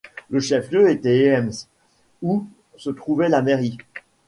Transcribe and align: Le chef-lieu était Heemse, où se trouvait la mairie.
Le 0.31 0.39
chef-lieu 0.39 0.89
était 0.89 1.25
Heemse, 1.25 1.67
où 2.23 2.47
se 2.75 2.89
trouvait 2.89 3.29
la 3.29 3.43
mairie. 3.43 3.77